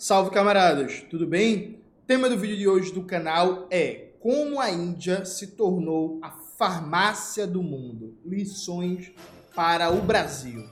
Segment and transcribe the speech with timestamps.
[0.00, 1.82] Salve camaradas, tudo bem?
[2.04, 6.30] O tema do vídeo de hoje do canal é como a Índia se tornou a
[6.30, 8.16] farmácia do mundo.
[8.24, 9.10] Lições
[9.56, 10.62] para o Brasil.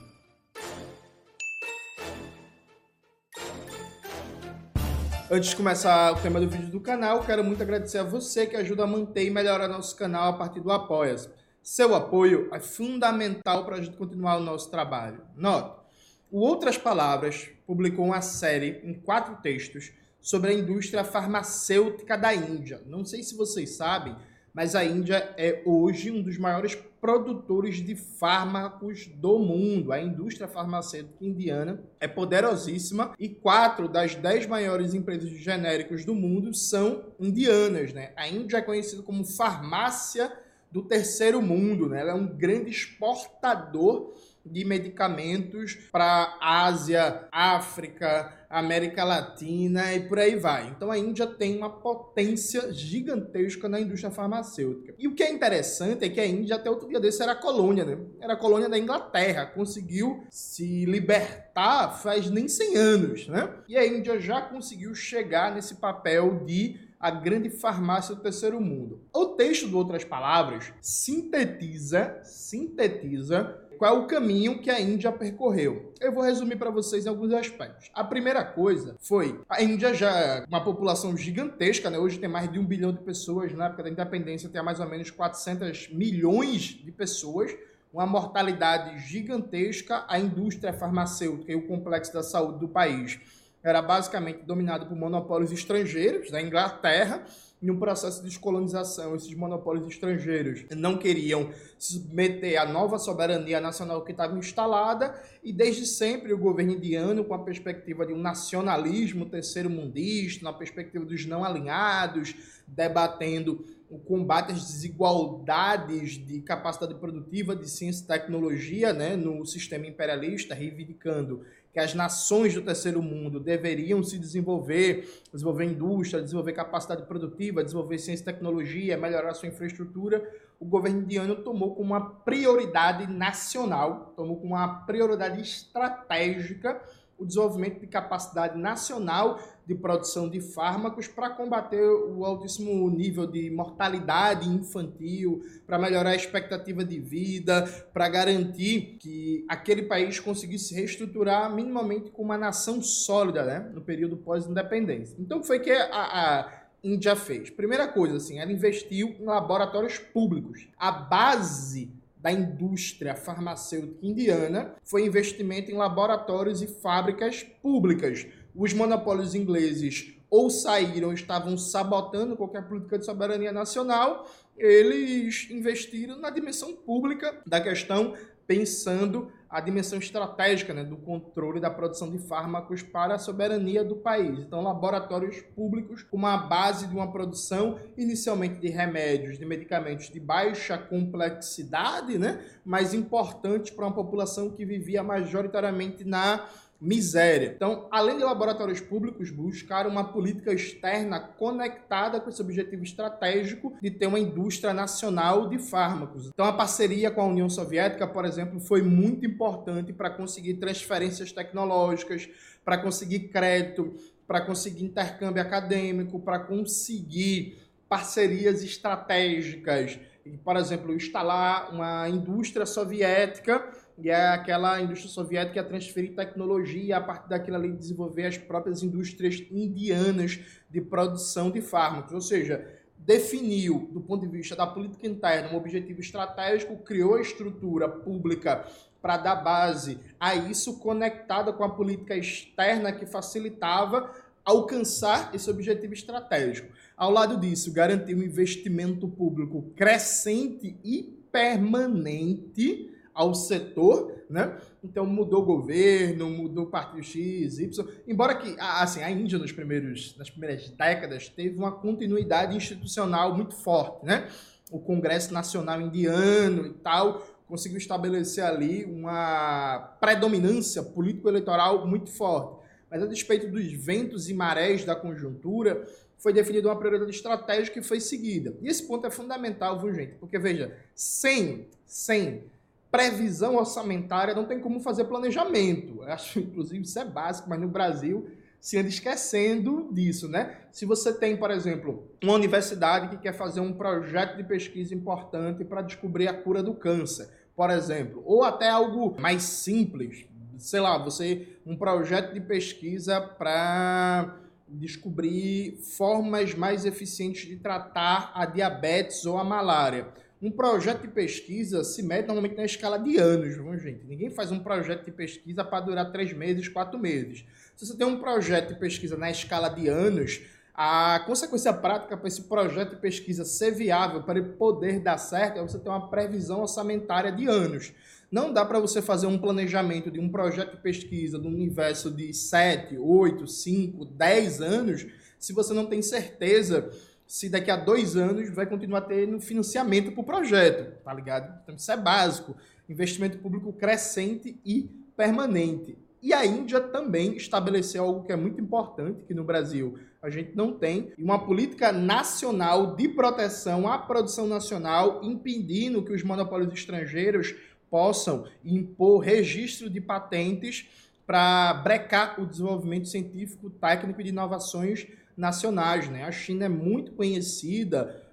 [5.29, 8.55] Antes de começar o tema do vídeo do canal, quero muito agradecer a você que
[8.55, 11.29] ajuda a manter e melhorar nosso canal a partir do apoia -se.
[11.61, 15.21] Seu apoio é fundamental para a gente continuar o nosso trabalho.
[15.35, 15.86] Nota,
[16.31, 22.81] o Outras Palavras publicou uma série em quatro textos sobre a indústria farmacêutica da Índia.
[22.85, 24.15] Não sei se vocês sabem,
[24.53, 29.93] mas a Índia é hoje um dos maiores produtores de fármacos do mundo.
[29.93, 36.15] A indústria farmacêutica indiana é poderosíssima e quatro das dez maiores empresas de genéricos do
[36.15, 37.93] mundo são indianas.
[37.93, 38.11] Né?
[38.15, 40.31] A Índia é conhecida como farmácia
[40.71, 41.87] do terceiro mundo.
[41.87, 42.01] Né?
[42.01, 44.13] Ela é um grande exportador
[44.51, 50.69] de medicamentos para Ásia, África, América Latina e por aí vai.
[50.69, 54.93] Então a Índia tem uma potência gigantesca na indústria farmacêutica.
[54.97, 57.83] E o que é interessante é que a Índia até outro dia desse era colônia,
[57.83, 57.97] né?
[58.21, 63.53] Era colônia da Inglaterra, conseguiu se libertar faz nem 100 anos, né?
[63.67, 69.01] E a Índia já conseguiu chegar nesse papel de a grande farmácia do terceiro mundo.
[69.13, 75.93] O texto, de outras palavras, sintetiza, sintetiza qual é o caminho que a Índia percorreu.
[75.99, 77.89] Eu vou resumir para vocês em alguns aspectos.
[77.93, 81.97] A primeira coisa foi a Índia já é uma população gigantesca, né?
[81.97, 84.87] Hoje tem mais de um bilhão de pessoas, na época da independência tinha mais ou
[84.87, 87.55] menos 400 milhões de pessoas,
[87.93, 93.19] uma mortalidade gigantesca, a indústria farmacêutica e o complexo da saúde do país
[93.63, 97.23] era basicamente dominado por monopólios estrangeiros da Inglaterra
[97.61, 103.59] em um processo de descolonização, esses monopólios estrangeiros não queriam se submeter à nova soberania
[103.59, 108.21] nacional que estava instalada, e desde sempre o governo indiano, com a perspectiva de um
[108.21, 112.35] nacionalismo terceiro-mundista, na perspectiva dos não alinhados,
[112.67, 119.87] debatendo o combate às desigualdades de capacidade produtiva de ciência e tecnologia né, no sistema
[119.87, 127.03] imperialista, reivindicando que as nações do terceiro mundo deveriam se desenvolver, desenvolver indústria, desenvolver capacidade
[127.03, 130.27] produtiva, desenvolver ciência e tecnologia, melhorar sua infraestrutura,
[130.59, 136.81] o governo indiano tomou como uma prioridade nacional, tomou como uma prioridade estratégica
[137.17, 143.49] o desenvolvimento de capacidade nacional de produção de fármacos para combater o altíssimo nível de
[143.49, 150.75] mortalidade infantil, para melhorar a expectativa de vida, para garantir que aquele país conseguisse se
[150.75, 155.17] reestruturar minimamente como uma nação sólida né, no período pós-independência.
[155.19, 157.49] Então foi que a, a Índia fez.
[157.49, 160.67] Primeira coisa, assim, ela investiu em laboratórios públicos.
[160.77, 161.91] A base
[162.27, 168.27] da indústria farmacêutica indiana foi investimento em laboratórios e fábricas públicas.
[168.53, 176.29] Os monopólios ingleses ou saíram, estavam sabotando qualquer política de soberania nacional, eles investiram na
[176.29, 178.13] dimensão pública da questão,
[178.45, 183.95] pensando a dimensão estratégica né, do controle da produção de fármacos para a soberania do
[183.95, 184.39] país.
[184.39, 190.19] Então, laboratórios públicos com uma base de uma produção inicialmente de remédios, de medicamentos de
[190.19, 196.45] baixa complexidade, né, mas importantes para uma população que vivia majoritariamente na
[196.79, 197.53] miséria.
[197.55, 203.89] Então, além de laboratórios públicos, buscaram uma política externa conectada com esse objetivo estratégico de
[203.89, 206.27] ter uma indústria nacional de fármacos.
[206.27, 211.31] Então, a parceria com a União Soviética, por exemplo, foi muito importante para conseguir transferências
[211.31, 212.29] tecnológicas,
[212.63, 213.95] para conseguir crédito,
[214.27, 217.57] para conseguir intercâmbio acadêmico, para conseguir
[217.89, 219.97] parcerias estratégicas,
[220.43, 223.65] por exemplo, instalar uma indústria soviética
[223.97, 228.83] e é aquela indústria soviética ia transferir tecnologia a partir daquilo ali desenvolver as próprias
[228.83, 232.13] indústrias indianas de produção de fármacos.
[232.13, 237.21] Ou seja, definiu, do ponto de vista da política interna, um objetivo estratégico, criou a
[237.21, 238.67] estrutura pública
[239.01, 245.93] para dar base a isso, conectada com a política externa que facilitava alcançar esse objetivo
[245.93, 246.71] estratégico.
[246.95, 254.57] Ao lado disso, garantiu um investimento público crescente e permanente ao setor, né?
[254.83, 257.87] Então mudou o governo, mudou partido X, Y.
[258.07, 263.55] Embora que assim, a Índia nos primeiros, nas primeiras décadas teve uma continuidade institucional muito
[263.55, 264.27] forte, né?
[264.71, 272.67] O Congresso Nacional Indiano e tal conseguiu estabelecer ali uma predominância político-eleitoral muito forte.
[272.91, 275.85] Mas a despeito dos ventos e marés da conjuntura,
[276.17, 278.53] foi definida uma prioridade estratégica que foi seguida.
[278.61, 280.15] E esse ponto é fundamental, viu, gente?
[280.15, 282.43] Porque, veja, sem, sem
[282.91, 286.03] previsão orçamentária, não tem como fazer planejamento.
[286.03, 288.29] Eu acho, inclusive, isso é básico, mas no Brasil
[288.59, 290.57] se anda esquecendo disso, né?
[290.71, 295.63] Se você tem, por exemplo, uma universidade que quer fazer um projeto de pesquisa importante
[295.63, 300.25] para descobrir a cura do câncer, por exemplo, ou até algo mais simples,
[300.57, 304.37] sei lá, você um projeto de pesquisa para
[304.67, 310.07] descobrir formas mais eficientes de tratar a diabetes ou a malária.
[310.39, 314.05] Um projeto de pesquisa se mede normalmente na escala de anos, viu, gente?
[314.05, 317.43] Ninguém faz um projeto de pesquisa para durar três meses, quatro meses.
[317.75, 320.41] Se você tem um projeto de pesquisa na escala de anos,
[320.75, 325.57] a consequência prática para esse projeto de pesquisa ser viável, para ele poder dar certo,
[325.57, 327.91] é você ter uma previsão orçamentária de anos.
[328.31, 332.31] Não dá para você fazer um planejamento de um projeto de pesquisa do universo de
[332.31, 335.07] 7, 8, 5, 10 anos,
[335.39, 336.91] se você não tem certeza
[337.27, 341.59] se daqui a dois anos vai continuar tendo financiamento para o projeto, tá ligado?
[341.61, 342.55] Então isso é básico.
[342.87, 345.97] Investimento público crescente e permanente.
[346.21, 350.55] E a Índia também estabeleceu algo que é muito importante, que no Brasil a gente
[350.55, 357.55] não tem, uma política nacional de proteção à produção nacional, impedindo que os monopólios estrangeiros
[357.89, 360.87] possam impor registro de patentes
[361.25, 366.09] para brecar o desenvolvimento científico, técnico e de inovações nacionais.
[366.09, 366.23] Né?
[366.23, 368.25] A China é muito conhecida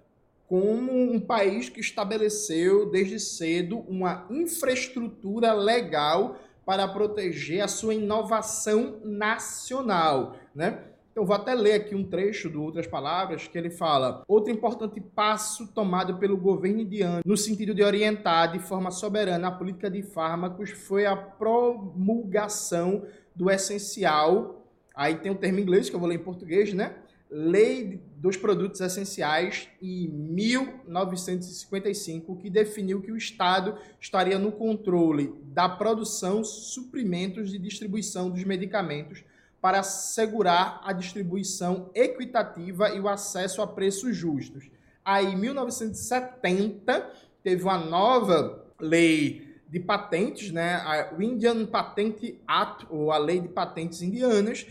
[0.49, 9.01] como um país que estabeleceu desde cedo uma infraestrutura legal para proteger a sua inovação
[9.05, 10.79] nacional, né?
[11.15, 15.01] Então, vou até ler aqui um trecho do Outras Palavras, que ele fala: outro importante
[15.01, 20.03] passo tomado pelo governo indiano no sentido de orientar de forma soberana a política de
[20.03, 24.64] fármacos foi a promulgação do essencial.
[24.95, 26.95] Aí tem o termo em inglês, que eu vou ler em português, né?
[27.31, 35.69] Lei dos Produtos Essenciais em 1955, que definiu que o Estado estaria no controle da
[35.69, 39.25] produção, suprimentos e distribuição dos medicamentos
[39.61, 44.71] para assegurar a distribuição equitativa e o acesso a preços justos.
[45.05, 47.11] Aí, em 1970,
[47.43, 53.49] teve uma nova lei de patentes, né, a Indian Patent Act, ou a Lei de
[53.49, 54.65] Patentes Indianas,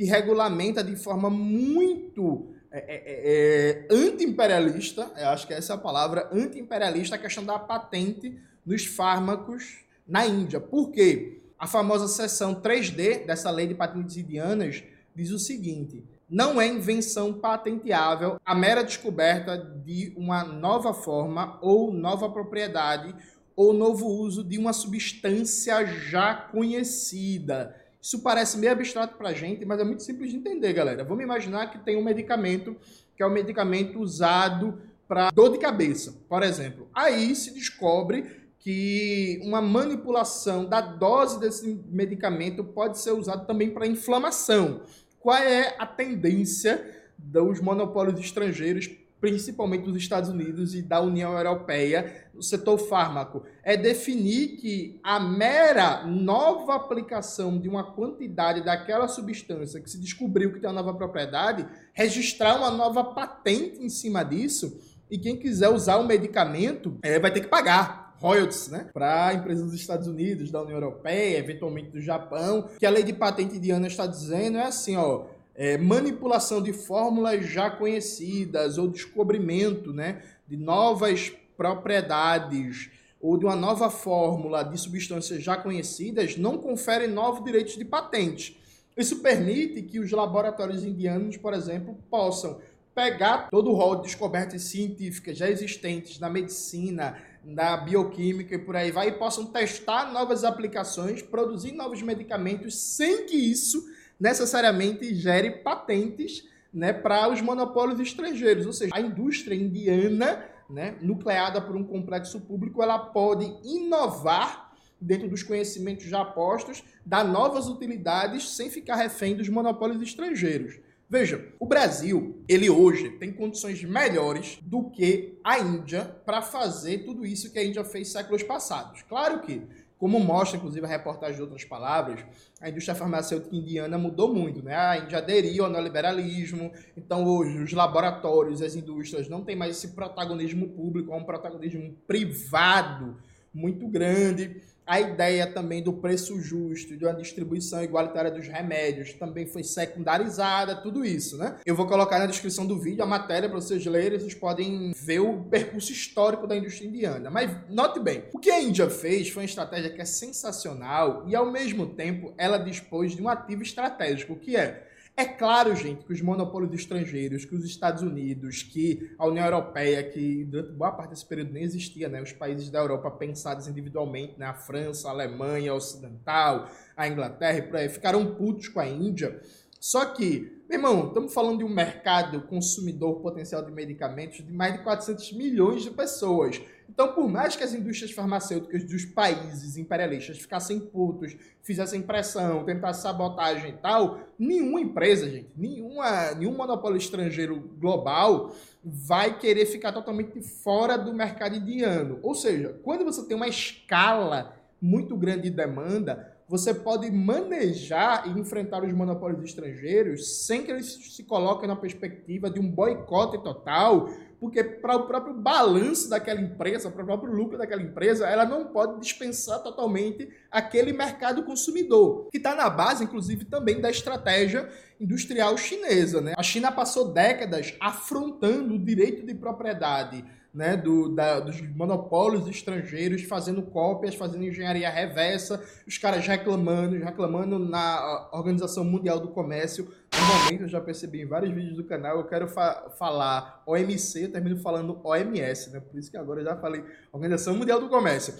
[0.00, 5.78] que regulamenta de forma muito é, é, é, é anti-imperialista, acho que essa é a
[5.78, 10.58] palavra, anti-imperialista, a questão da patente nos fármacos na Índia.
[10.58, 11.42] Por quê?
[11.58, 14.82] A famosa seção 3D dessa lei de patentes indianas
[15.14, 21.92] diz o seguinte: não é invenção patenteável a mera descoberta de uma nova forma ou
[21.92, 23.14] nova propriedade
[23.54, 27.76] ou novo uso de uma substância já conhecida.
[28.00, 31.04] Isso parece meio abstrato para a gente, mas é muito simples de entender, galera.
[31.04, 32.76] Vamos imaginar que tem um medicamento
[33.16, 36.88] que é um medicamento usado para dor de cabeça, por exemplo.
[36.94, 43.86] Aí se descobre que uma manipulação da dose desse medicamento pode ser usado também para
[43.86, 44.82] inflamação.
[45.18, 48.88] Qual é a tendência dos monopólios estrangeiros,
[49.20, 53.42] principalmente dos Estados Unidos e da União Europeia, no setor fármaco?
[53.62, 60.52] É definir que a mera nova aplicação de uma quantidade daquela substância que se descobriu
[60.52, 64.80] que tem uma nova propriedade, registrar uma nova patente em cima disso,
[65.10, 69.64] e quem quiser usar o medicamento é, vai ter que pagar royalties, né, para empresas
[69.64, 73.86] dos Estados Unidos, da União Europeia, eventualmente do Japão, que a lei de patente indiana
[73.86, 75.24] está dizendo é assim, ó,
[75.60, 82.88] é, manipulação de fórmulas já conhecidas ou descobrimento, né, de novas propriedades
[83.20, 88.58] ou de uma nova fórmula de substâncias já conhecidas não confere novos direitos de patente.
[88.96, 92.58] Isso permite que os laboratórios indianos, por exemplo, possam
[92.94, 98.76] pegar todo o rol de descobertas científicas já existentes na medicina, na bioquímica e por
[98.76, 105.50] aí vai, e possam testar novas aplicações, produzir novos medicamentos, sem que isso necessariamente gere
[105.50, 108.66] patentes né, para os monopólios estrangeiros.
[108.66, 115.28] Ou seja, a indústria indiana, né, nucleada por um complexo público, ela pode inovar dentro
[115.28, 120.78] dos conhecimentos já postos, dar novas utilidades sem ficar refém dos monopólios estrangeiros.
[121.08, 127.26] Veja, o Brasil, ele hoje tem condições melhores do que a Índia para fazer tudo
[127.26, 129.02] isso que a Índia fez séculos passados.
[129.08, 129.60] Claro que,
[130.00, 132.24] como mostra inclusive a reportagem de outras palavras,
[132.58, 134.74] a indústria farmacêutica indiana mudou muito, né?
[134.74, 139.88] A Índia aderiu ao neoliberalismo, então hoje os laboratórios, as indústrias não têm mais esse
[139.88, 143.18] protagonismo público, é um protagonismo privado
[143.52, 144.62] muito grande.
[144.90, 150.74] A ideia também do preço justo, de uma distribuição igualitária dos remédios, também foi secundarizada,
[150.74, 151.58] tudo isso, né?
[151.64, 155.20] Eu vou colocar na descrição do vídeo a matéria para vocês lerem, vocês podem ver
[155.20, 157.30] o percurso histórico da indústria indiana.
[157.30, 161.36] Mas note bem, o que a Índia fez foi uma estratégia que é sensacional e
[161.36, 164.89] ao mesmo tempo ela dispôs de um ativo estratégico, que é
[165.20, 170.02] É claro, gente, que os monopólios estrangeiros, que os Estados Unidos, que a União Europeia,
[170.02, 172.22] que durante boa parte desse período nem existia, né?
[172.22, 174.46] Os países da Europa pensados individualmente, né?
[174.46, 178.86] A França, a Alemanha, a Ocidental, a Inglaterra e por aí, ficaram putos com a
[178.88, 179.42] Índia.
[179.78, 184.74] Só que, meu irmão, estamos falando de um mercado consumidor potencial de medicamentos de mais
[184.74, 186.62] de 400 milhões de pessoas.
[186.88, 193.02] Então, por mais que as indústrias farmacêuticas dos países imperialistas ficassem putos, fizessem pressão, tentassem
[193.02, 200.40] sabotagem e tal, nenhuma empresa, gente, nenhuma, nenhum monopólio estrangeiro global vai querer ficar totalmente
[200.40, 202.20] fora do mercado indiano.
[202.22, 208.40] Ou seja, quando você tem uma escala muito grande de demanda, você pode manejar e
[208.40, 214.10] enfrentar os monopólios estrangeiros sem que eles se coloquem na perspectiva de um boicote total,
[214.40, 218.66] porque para o próprio balanço daquela empresa, para o próprio lucro daquela empresa, ela não
[218.66, 225.56] pode dispensar totalmente aquele mercado consumidor, que está na base, inclusive, também da estratégia industrial
[225.56, 226.20] chinesa.
[226.20, 226.34] Né?
[226.36, 233.22] A China passou décadas afrontando o direito de propriedade né, do, da, dos monopólios estrangeiros
[233.22, 239.92] fazendo cópias, fazendo engenharia reversa, os caras reclamando, reclamando na Organização Mundial do Comércio.
[240.12, 244.32] Normalmente, eu já percebi em vários vídeos do canal, eu quero fa falar OMC, eu
[244.32, 245.80] termino falando OMS, né?
[245.80, 248.34] Por isso que agora eu já falei Organização Mundial do Comércio.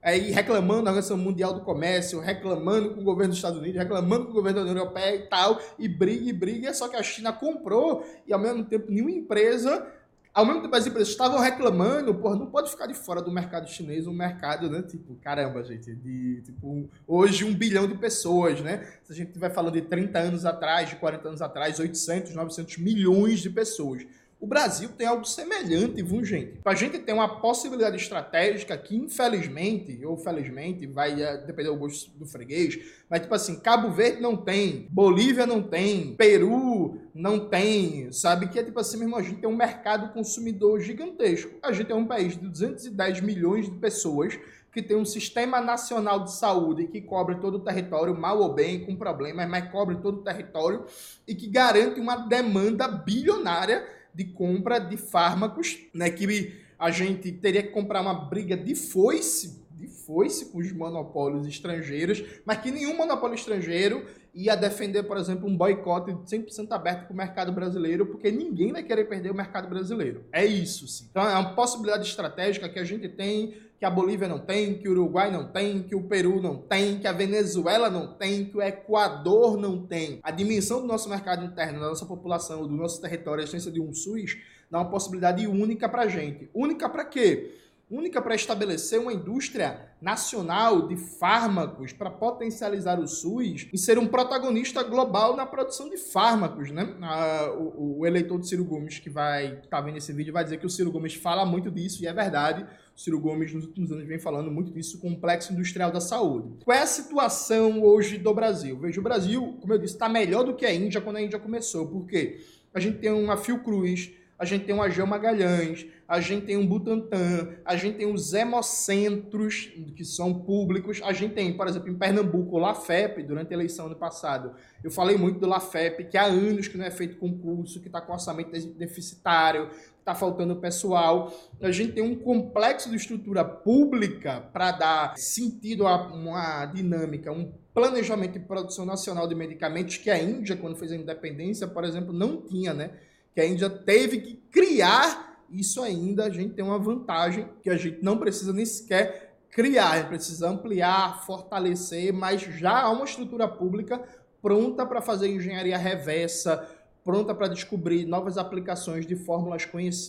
[0.00, 4.26] Aí reclamando da Organização Mundial do Comércio, reclamando com o governo dos Estados Unidos, reclamando
[4.26, 7.02] com o governo da União Europeia e tal, e briga e briga, só que a
[7.02, 9.84] China comprou e ao mesmo tempo nenhuma empresa
[10.32, 13.68] ao mesmo tempo as empresas estavam reclamando, porra, não pode ficar de fora do mercado
[13.68, 18.86] chinês, um mercado, né, tipo, caramba, gente, de, tipo, hoje um bilhão de pessoas, né,
[19.02, 22.78] se a gente estiver falando de 30 anos atrás, de 40 anos atrás, 800, 900
[22.78, 24.06] milhões de pessoas.
[24.40, 26.60] O Brasil tem algo semelhante, viu, gente?
[26.64, 32.08] A gente tem uma possibilidade estratégica que, infelizmente, ou felizmente, vai eh, depender do gosto
[32.16, 32.78] do freguês,
[33.10, 38.46] mas, tipo assim, Cabo Verde não tem, Bolívia não tem, Peru não tem, sabe?
[38.46, 41.50] Que é tipo assim, mesmo, a gente tem um mercado consumidor gigantesco.
[41.60, 44.38] A gente é um país de 210 milhões de pessoas
[44.70, 48.86] que tem um sistema nacional de saúde que cobre todo o território, mal ou bem,
[48.86, 50.84] com problemas, mas cobre todo o território
[51.26, 57.62] e que garante uma demanda bilionária de compra de fármacos, né, que a gente teria
[57.62, 62.96] que comprar uma briga de foice, de foice com os monopólios estrangeiros, mas que nenhum
[62.96, 64.06] monopólio estrangeiro
[64.44, 68.82] ia defender, por exemplo, um boicote 100% aberto para o mercado brasileiro, porque ninguém vai
[68.82, 70.24] querer perder o mercado brasileiro.
[70.32, 71.06] É isso, sim.
[71.10, 74.88] Então é uma possibilidade estratégica que a gente tem que a Bolívia não tem, que
[74.88, 78.56] o Uruguai não tem, que o Peru não tem, que a Venezuela não tem, que
[78.56, 80.18] o Equador não tem.
[80.22, 83.80] A dimensão do nosso mercado interno, da nossa população, do nosso território, a essência de
[83.80, 84.36] um SUS,
[84.68, 86.50] dá uma possibilidade única para a gente.
[86.52, 87.54] Única para quê?
[87.90, 94.06] Única para estabelecer uma indústria nacional de fármacos para potencializar o SUS e ser um
[94.06, 96.94] protagonista global na produção de fármacos, né?
[97.00, 100.44] Ah, o, o, eleitor do Ciro Gomes que vai estar tá vendo esse vídeo vai
[100.44, 102.62] dizer que o Ciro Gomes fala muito disso e é verdade.
[102.94, 106.62] O Ciro Gomes nos últimos anos vem falando muito disso, complexo industrial da saúde.
[106.66, 108.78] Qual é a situação hoje do Brasil?
[108.78, 111.38] Veja, o Brasil, como eu disse, está melhor do que a Índia quando a Índia
[111.38, 111.88] começou.
[111.88, 112.38] Por quê?
[112.74, 116.66] A gente tem uma Fiocruz, a gente tem um Agel Magalhães, a gente tem um
[116.66, 121.94] Butantan, a gente tem os hemocentros, que são públicos, a gente tem, por exemplo, em
[121.94, 124.54] Pernambuco, o LAFEP, durante a eleição ano passado.
[124.82, 128.00] Eu falei muito do LAFEP, que há anos que não é feito concurso, que está
[128.00, 131.32] com orçamento deficitário, está faltando pessoal.
[131.60, 137.52] A gente tem um complexo de estrutura pública para dar sentido a uma dinâmica, um
[137.74, 142.12] planejamento de produção nacional de medicamentos que a Índia, quando fez a independência, por exemplo,
[142.12, 142.92] não tinha, né?
[143.38, 146.24] Que a Índia teve que criar isso ainda.
[146.24, 150.08] A gente tem uma vantagem que a gente não precisa nem sequer criar, a gente
[150.08, 154.02] precisa ampliar, fortalecer, mas já há uma estrutura pública
[154.42, 156.68] pronta para fazer engenharia reversa,
[157.04, 159.62] pronta para descobrir novas aplicações de fórmulas,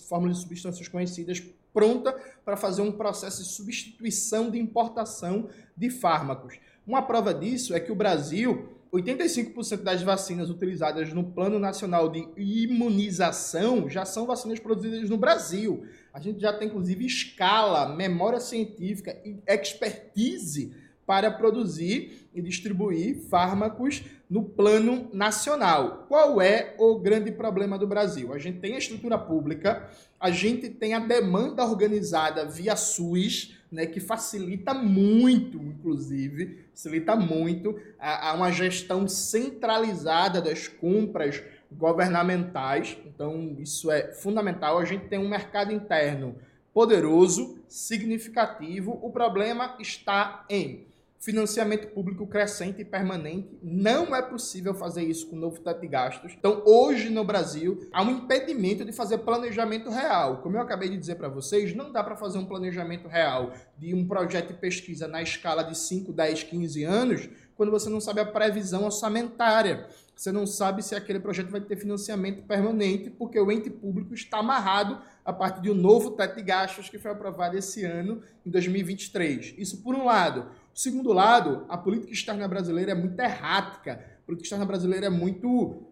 [0.09, 1.39] fórmulas de substâncias conhecidas,
[1.71, 2.11] pronta
[2.43, 6.59] para fazer um processo de substituição de importação de fármacos.
[6.83, 12.27] Uma prova disso é que o Brasil, 85% das vacinas utilizadas no Plano Nacional de
[12.35, 15.85] Imunização já são vacinas produzidas no Brasil.
[16.11, 20.73] A gente já tem, inclusive, escala, memória científica e expertise
[21.05, 26.05] para produzir e distribuir fármacos no plano nacional.
[26.07, 28.31] Qual é o grande problema do Brasil?
[28.31, 33.85] A gente tem a estrutura pública, a gente tem a demanda organizada via SUS, né,
[33.85, 42.97] que facilita muito, inclusive, facilita muito a, a uma gestão centralizada das compras governamentais.
[43.05, 44.79] Então, isso é fundamental.
[44.79, 46.35] A gente tem um mercado interno
[46.73, 48.99] poderoso, significativo.
[49.01, 50.88] O problema está em
[51.19, 53.59] financiamento público crescente e permanente.
[53.61, 56.33] Não é possível fazer isso com o novo teto de gastos.
[56.37, 60.41] Então, hoje no Brasil, há um impedimento de fazer planejamento real.
[60.41, 63.93] Como eu acabei de dizer para vocês, não dá para fazer um planejamento real de
[63.93, 68.21] um projeto de pesquisa na escala de 5, 10, 15 anos quando você não sabe
[68.21, 69.89] a previsão orçamentária.
[70.15, 74.39] Você não sabe se aquele projeto vai ter financiamento permanente, porque o ente público está
[74.39, 78.49] amarrado a partir de um novo teto de gastos que foi aprovado esse ano, em
[78.49, 79.55] 2023.
[79.57, 80.47] Isso por um lado.
[80.79, 83.99] Segundo lado, a política externa brasileira é muito errática.
[84.23, 85.83] A política externa brasileira é muito,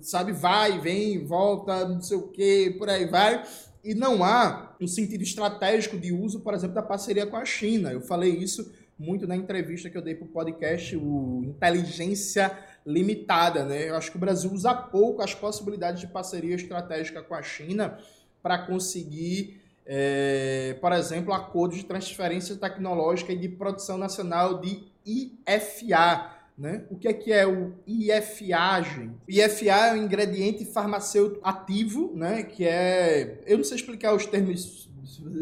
[0.00, 3.44] sabe, vai, vem, volta, não sei o quê, por aí vai.
[3.84, 7.92] E não há um sentido estratégico de uso, por exemplo, da parceria com a China.
[7.92, 13.66] Eu falei isso muito na entrevista que eu dei para o podcast, o Inteligência Limitada.
[13.66, 13.90] Né?
[13.90, 17.98] Eu acho que o Brasil usa pouco as possibilidades de parceria estratégica com a China
[18.42, 26.30] para conseguir é, por exemplo, acordos de transferência tecnológica e de produção nacional de IFA.
[26.56, 26.84] Né?
[26.90, 29.12] O que é que é o IFAgem?
[29.26, 32.42] IFA é um ingrediente farmacêutico ativo, né?
[32.42, 33.42] que é...
[33.46, 34.90] Eu não sei explicar os termos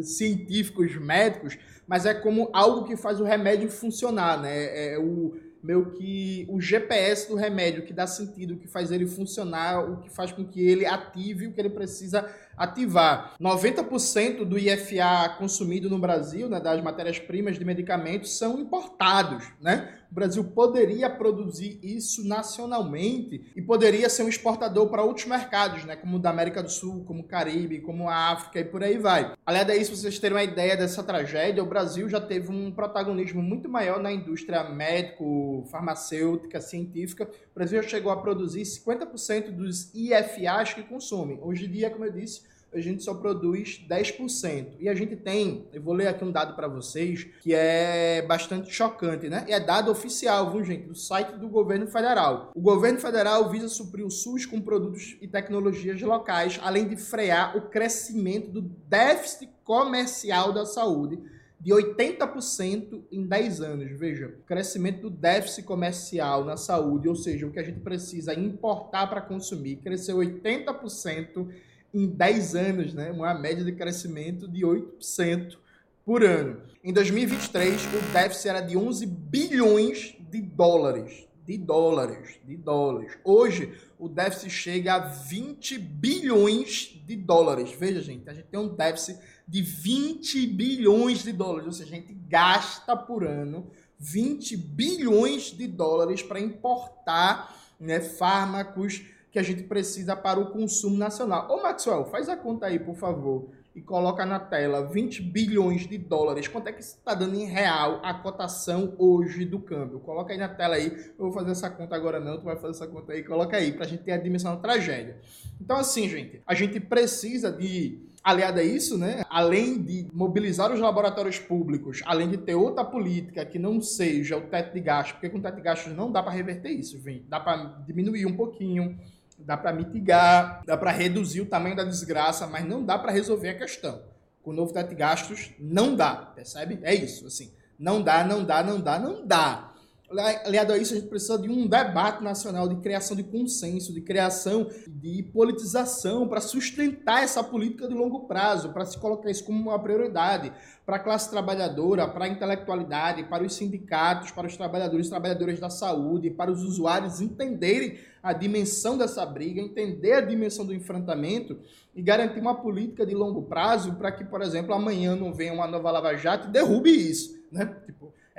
[0.02, 4.64] científicos, médicos, mas é como algo que faz o remédio funcionar, né?
[4.64, 9.06] É, é o meio que o GPS do remédio que dá sentido, que faz ele
[9.06, 13.34] funcionar, o que faz com que ele ative o que ele precisa ativar.
[13.40, 19.46] 90% do IFA consumido no Brasil, né, das matérias-primas de medicamentos, são importados.
[19.60, 19.99] Né?
[20.10, 25.94] O Brasil poderia produzir isso nacionalmente e poderia ser um exportador para outros mercados, né,
[25.94, 28.98] como o da América do Sul, como o Caribe, como a África e por aí
[28.98, 29.32] vai.
[29.46, 33.68] Além disso, vocês terem uma ideia dessa tragédia, o Brasil já teve um protagonismo muito
[33.68, 37.30] maior na indústria médico, farmacêutica, científica.
[37.52, 41.38] O Brasil já chegou a produzir 50% dos IFAs que consomem.
[41.40, 44.74] Hoje em dia, como eu disse, a gente só produz 10%.
[44.78, 48.72] E a gente tem, eu vou ler aqui um dado para vocês, que é bastante
[48.72, 49.44] chocante, né?
[49.48, 50.86] E é dado oficial, viu, gente?
[50.86, 52.50] Do site do governo federal.
[52.54, 57.56] O governo federal visa suprir o SUS com produtos e tecnologias locais, além de frear
[57.56, 61.18] o crescimento do déficit comercial da saúde
[61.60, 63.98] de 80% em 10 anos.
[63.98, 69.06] Veja, crescimento do déficit comercial na saúde, ou seja, o que a gente precisa importar
[69.08, 71.48] para consumir, cresceu 80%
[71.92, 73.10] em 10 anos, né?
[73.10, 75.56] uma média de crescimento de 8%
[76.04, 76.60] por ano.
[76.82, 81.28] Em 2023, o déficit era de 11 bilhões de dólares.
[81.46, 83.18] De dólares, de dólares.
[83.24, 87.72] Hoje, o déficit chega a 20 bilhões de dólares.
[87.76, 91.66] Veja, gente, a gente tem um déficit de 20 bilhões de dólares.
[91.66, 99.02] Ou seja, a gente gasta por ano 20 bilhões de dólares para importar né, fármacos,
[99.30, 101.46] que a gente precisa para o consumo nacional.
[101.50, 105.96] Ô Maxwell, faz a conta aí, por favor, e coloca na tela 20 bilhões de
[105.96, 106.48] dólares.
[106.48, 110.00] Quanto é que está dando em real a cotação hoje do câmbio?
[110.00, 110.86] Coloca aí na tela aí.
[111.16, 113.22] Eu vou fazer essa conta agora não, tu vai fazer essa conta aí.
[113.22, 115.18] Coloca aí para a gente ter a dimensão da tragédia.
[115.60, 120.78] Então assim, gente, a gente precisa de Aliado a isso, né, além de mobilizar os
[120.78, 125.30] laboratórios públicos, além de ter outra política que não seja o teto de gastos, porque
[125.30, 127.24] com o teto de gastos não dá para reverter isso, vem.
[127.26, 128.98] dá para diminuir um pouquinho,
[129.44, 133.50] dá para mitigar, dá para reduzir o tamanho da desgraça, mas não dá para resolver
[133.50, 134.02] a questão.
[134.42, 136.78] Com o novo teto de gastos, não dá, percebe?
[136.82, 137.52] É isso, assim.
[137.78, 139.69] Não dá, não dá, não dá, não dá.
[140.10, 144.00] Aliado a isso, a gente precisa de um debate nacional de criação de consenso, de
[144.00, 149.60] criação de politização para sustentar essa política de longo prazo, para se colocar isso como
[149.60, 150.52] uma prioridade
[150.84, 155.60] para a classe trabalhadora, para a intelectualidade, para os sindicatos, para os trabalhadores e trabalhadoras
[155.60, 161.56] da saúde, para os usuários entenderem a dimensão dessa briga, entender a dimensão do enfrentamento
[161.94, 165.68] e garantir uma política de longo prazo para que, por exemplo, amanhã não venha uma
[165.68, 167.38] nova Lava Jato e derrube isso.
[167.52, 167.76] Né?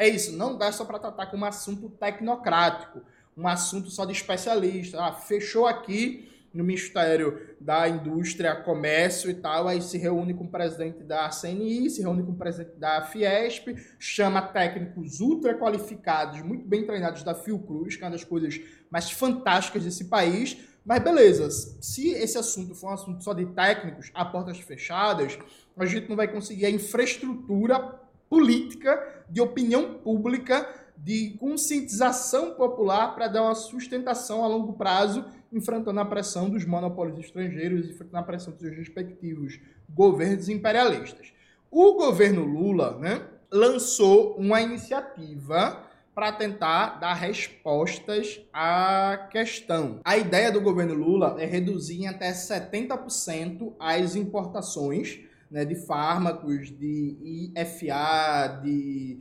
[0.02, 3.04] É isso, não dá só para tratar como um assunto tecnocrático,
[3.38, 5.00] um assunto só de especialista.
[5.00, 10.50] Ah, fechou aqui no Ministério da Indústria, Comércio e tal, aí se reúne com o
[10.50, 16.68] presidente da CNI, se reúne com o presidente da Fiesp, chama técnicos ultra qualificados, muito
[16.68, 18.60] bem treinados da Fiocruz, que é uma das coisas
[18.90, 20.58] mais fantásticas desse país.
[20.84, 21.48] Mas beleza,
[21.80, 25.38] se esse assunto for um assunto só de técnicos, a portas fechadas,
[25.78, 28.01] a gente não vai conseguir a infraestrutura
[28.32, 30.66] política, de opinião pública,
[30.96, 37.20] de conscientização popular para dar uma sustentação a longo prazo, enfrentando a pressão dos monopólios
[37.20, 41.34] estrangeiros e enfrentando a pressão dos respectivos governos imperialistas.
[41.70, 50.00] O governo Lula né, lançou uma iniciativa para tentar dar respostas à questão.
[50.06, 55.20] A ideia do governo Lula é reduzir em até 70% as importações
[55.52, 59.20] né, de fármacos, de IFA, de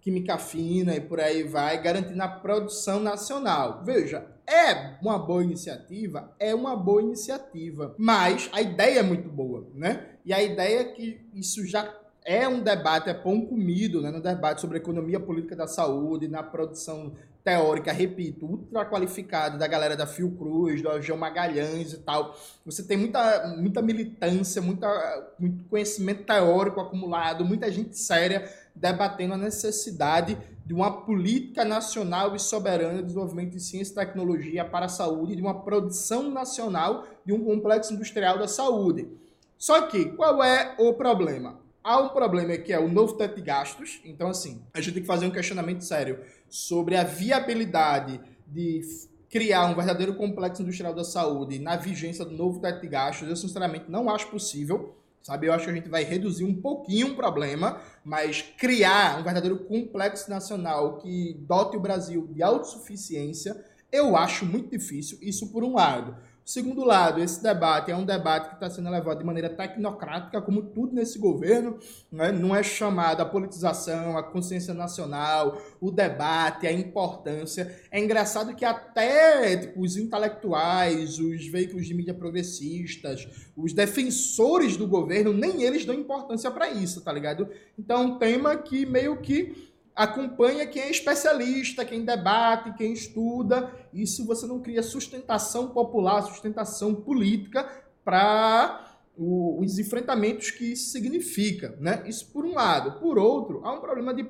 [0.00, 3.82] química fina e por aí vai, garantindo a produção nacional.
[3.84, 6.34] Veja, é uma boa iniciativa?
[6.38, 7.94] É uma boa iniciativa.
[7.98, 10.06] Mas a ideia é muito boa, né?
[10.24, 14.10] E a ideia é que isso já é um debate, é pão comido, né?
[14.10, 17.14] No debate sobre economia política da saúde, na produção
[17.48, 22.38] teórica, repito, ultra qualificada da galera da Fiocruz, do Algeu Magalhães e tal.
[22.66, 29.38] Você tem muita, muita militância, muita, muito conhecimento teórico acumulado, muita gente séria debatendo a
[29.38, 34.90] necessidade de uma política nacional e soberana de desenvolvimento de ciência e tecnologia para a
[34.90, 39.08] saúde, de uma produção nacional de um complexo industrial da saúde.
[39.56, 41.58] Só que, qual é o problema?
[41.88, 43.98] Há um problema que é o novo teto de gastos.
[44.04, 48.82] Então, assim, a gente tem que fazer um questionamento sério sobre a viabilidade de
[49.30, 53.26] criar um verdadeiro complexo industrial da saúde na vigência do novo teto de gastos.
[53.26, 54.98] Eu, sinceramente, não acho possível.
[55.22, 59.24] Sabe, eu acho que a gente vai reduzir um pouquinho o problema, mas criar um
[59.24, 65.18] verdadeiro complexo nacional que dote o Brasil de autossuficiência, eu acho muito difícil.
[65.22, 66.14] Isso por um lado.
[66.48, 70.62] Segundo lado, esse debate é um debate que está sendo levado de maneira tecnocrática, como
[70.62, 71.78] tudo nesse governo,
[72.10, 72.32] né?
[72.32, 77.78] não é chamado a politização, a consciência nacional, o debate, a importância.
[77.90, 84.88] É engraçado que até tipo, os intelectuais, os veículos de mídia progressistas, os defensores do
[84.88, 87.46] governo, nem eles dão importância para isso, tá ligado?
[87.78, 89.67] Então, é um tema que meio que
[89.98, 93.74] acompanha quem é especialista, quem debate, quem estuda.
[93.92, 97.68] Isso você não cria sustentação popular, sustentação política
[98.04, 102.04] para os enfrentamentos que isso significa, né?
[102.06, 103.00] Isso por um lado.
[103.00, 104.24] Por outro, há um problema de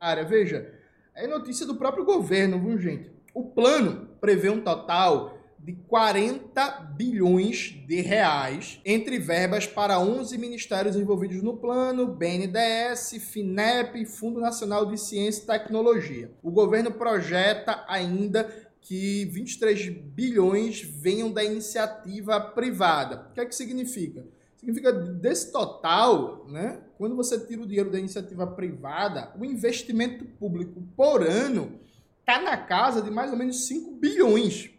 [0.00, 0.24] área.
[0.24, 0.72] Veja,
[1.14, 3.12] é notícia do próprio governo, viu, gente?
[3.34, 5.33] O plano prevê um total
[5.64, 14.04] de 40 bilhões de reais entre verbas para 11 ministérios envolvidos no plano, BNDES, FINEP
[14.04, 16.30] Fundo Nacional de Ciência e Tecnologia.
[16.42, 18.46] O governo projeta ainda
[18.82, 23.28] que 23 bilhões venham da iniciativa privada.
[23.30, 24.26] O que é que significa?
[24.58, 26.82] Significa desse total, né?
[26.98, 31.80] Quando você tira o dinheiro da iniciativa privada, o investimento público por ano
[32.20, 34.73] está na casa de mais ou menos 5 bilhões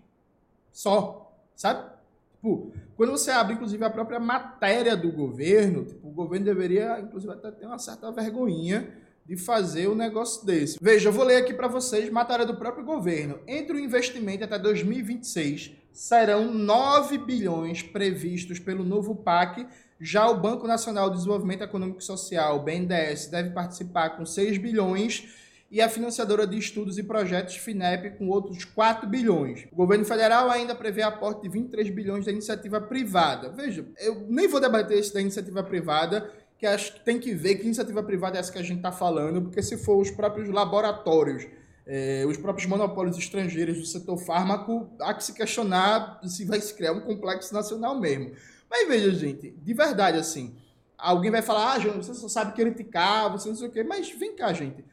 [0.75, 1.89] só, sabe?
[2.33, 7.31] Tipo, quando você abre, inclusive, a própria matéria do governo, tipo, o governo deveria, inclusive,
[7.31, 8.91] até ter uma certa vergonhinha
[9.25, 10.77] de fazer um negócio desse.
[10.81, 13.39] Veja, eu vou ler aqui para vocês matéria do próprio governo.
[13.47, 19.65] Entre o investimento até 2026, serão 9 bilhões previstos pelo novo PAC.
[19.97, 25.44] Já o Banco Nacional de Desenvolvimento Econômico e Social, BNDES, deve participar com 6 bilhões
[25.69, 29.67] e a financiadora de estudos e projetos FINEP com outros 4 bilhões.
[29.71, 33.49] O governo federal ainda prevê aporte de 23 bilhões da iniciativa privada.
[33.49, 37.55] Veja, eu nem vou debater isso da iniciativa privada, que acho que tem que ver
[37.55, 40.49] que iniciativa privada é essa que a gente está falando, porque se for os próprios
[40.49, 41.45] laboratórios,
[41.85, 46.73] eh, os próprios monopólios estrangeiros do setor fármaco, há que se questionar se vai se
[46.73, 48.31] criar um complexo nacional mesmo.
[48.69, 50.55] Mas veja, gente, de verdade, assim,
[50.97, 54.09] alguém vai falar, ah, João, você só sabe criticar, você não sei o quê, mas
[54.11, 54.83] vem cá, gente.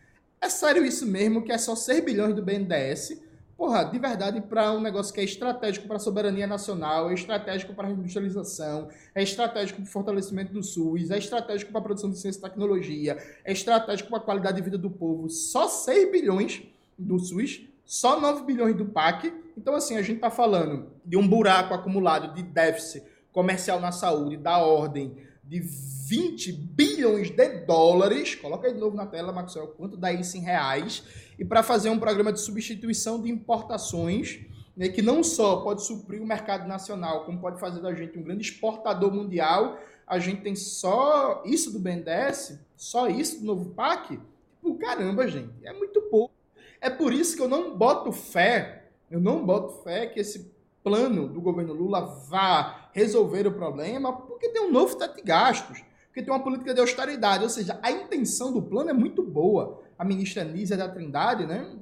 [0.42, 3.22] É sério isso mesmo, que é só 6 bilhões do BNDES?
[3.56, 7.72] Porra, de verdade, para um negócio que é estratégico para a soberania nacional, é estratégico
[7.74, 12.10] para a industrialização, é estratégico para o fortalecimento do SUS, é estratégico para a produção
[12.10, 15.30] de ciência e tecnologia, é estratégico para a qualidade de vida do povo.
[15.30, 16.60] Só 6 bilhões
[16.98, 19.32] do SUS, só 9 bilhões do PAC.
[19.56, 24.36] Então, assim, a gente está falando de um buraco acumulado de déficit comercial na saúde
[24.36, 25.16] da ordem
[25.52, 28.34] de 20 bilhões de dólares.
[28.34, 31.04] Coloca aí de novo na tela, Maxwell, quanto dá isso em reais.
[31.38, 34.40] E para fazer um programa de substituição de importações,
[34.74, 38.22] né, que não só pode suprir o mercado nacional, como pode fazer da gente um
[38.22, 39.78] grande exportador mundial.
[40.06, 44.18] A gente tem só isso do BNDES, só isso do novo PAC.
[44.56, 46.32] Tipo, caramba, gente, é muito pouco.
[46.80, 50.50] É por isso que eu não boto fé, eu não boto fé que esse
[50.82, 55.82] plano do governo Lula vá resolver o problema, porque tem um novo teto de gastos,
[56.06, 59.82] porque tem uma política de austeridade, ou seja, a intenção do plano é muito boa.
[59.98, 61.74] A ministra Nízia da Trindade, né,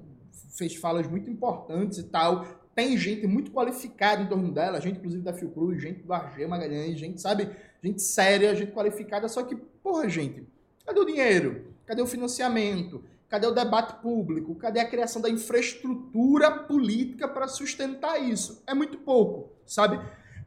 [0.57, 2.44] fez falas muito importantes e tal,
[2.75, 6.99] tem gente muito qualificada em torno dela, gente inclusive da Fiocruz, gente do Argel Magalhães,
[6.99, 7.51] gente, sabe,
[7.83, 10.46] gente séria, gente qualificada, só que, porra, gente,
[10.87, 11.75] cadê o dinheiro?
[11.85, 13.03] Cadê o financiamento?
[13.29, 14.55] Cadê o debate público?
[14.55, 18.62] Cadê a criação da infraestrutura política para sustentar isso?
[18.66, 20.01] É muito pouco, sabe?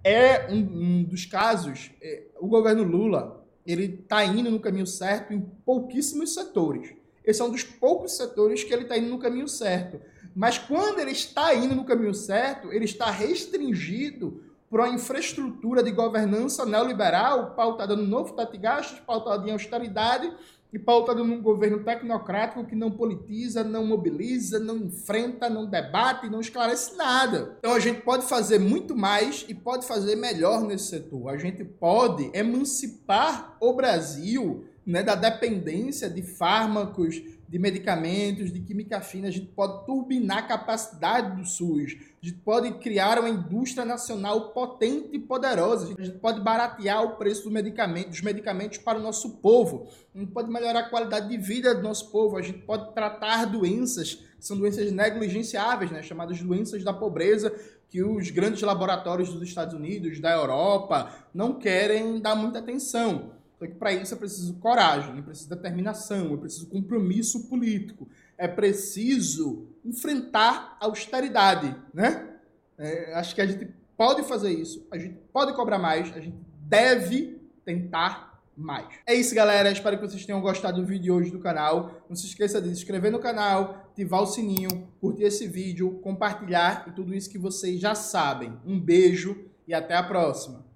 [0.03, 5.33] É um, um dos casos, é, o governo Lula, ele está indo no caminho certo
[5.33, 6.93] em pouquíssimos setores.
[7.23, 10.01] Esse é um dos poucos setores que ele está indo no caminho certo.
[10.35, 15.91] Mas quando ele está indo no caminho certo, ele está restringido por uma infraestrutura de
[15.91, 20.33] governança neoliberal pautada no novo teto de gastos, pautada em austeridade
[20.73, 26.41] e pautada num governo tecnocrático que não politiza, não mobiliza, não enfrenta, não debate, não
[26.41, 27.55] esclarece nada.
[27.59, 31.29] Então a gente pode fazer muito mais e pode fazer melhor nesse setor.
[31.29, 37.21] A gente pode emancipar o Brasil né, da dependência de fármacos,
[37.53, 42.39] de medicamentos, de química fina, a gente pode turbinar a capacidade do SUS, a gente
[42.39, 47.51] pode criar uma indústria nacional potente e poderosa, a gente pode baratear o preço do
[47.51, 51.75] medicamento, dos medicamentos para o nosso povo, a gente pode melhorar a qualidade de vida
[51.75, 56.83] do nosso povo, a gente pode tratar doenças, que são doenças negligenciáveis, né, chamadas doenças
[56.83, 57.53] da pobreza,
[57.87, 63.32] que os grandes laboratórios dos Estados Unidos, da Europa, não querem dar muita atenção.
[63.63, 68.45] Só que para isso é preciso coragem, é preciso determinação, é preciso compromisso político, é
[68.45, 72.29] preciso enfrentar a austeridade, né?
[72.77, 76.35] É, acho que a gente pode fazer isso, a gente pode cobrar mais, a gente
[76.59, 78.85] deve tentar mais.
[79.07, 79.71] É isso, galera.
[79.71, 82.03] Espero que vocês tenham gostado do vídeo de hoje do canal.
[82.09, 86.83] Não se esqueça de se inscrever no canal, ativar o sininho, curtir esse vídeo, compartilhar
[86.89, 88.59] e tudo isso que vocês já sabem.
[88.65, 90.72] Um beijo e até a próxima.